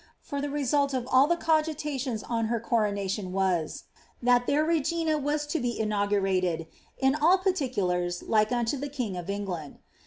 For 0.19 0.41
the 0.41 0.49
result 0.49 0.95
of 0.95 1.07
all 1.11 1.27
the 1.27 1.37
cogitations 1.37 2.23
on 2.27 2.47
hei 2.47 2.57
coronation 2.57 3.31
was, 3.31 3.83
that 4.19 4.47
their 4.47 4.63
regina 4.65 5.19
was 5.19 5.45
to 5.45 5.59
be 5.59 5.79
inaugurated, 5.79 6.65
in 6.97 7.13
^ 7.13 7.21
all 7.21 7.37
particu 7.37 7.85
lam, 7.87 8.11
like 8.27 8.51
unto 8.51 8.77
the 8.79 8.89
king 8.89 9.15
of 9.15 9.29
England." 9.29 9.77